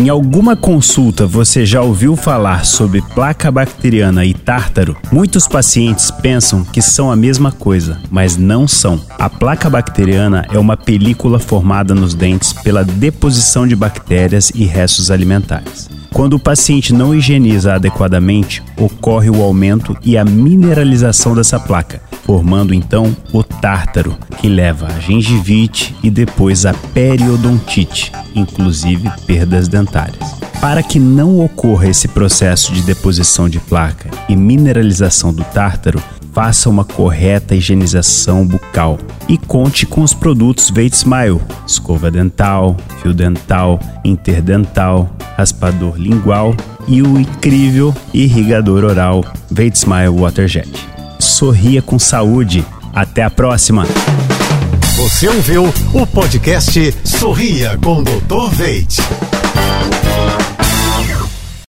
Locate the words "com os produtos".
39.84-40.70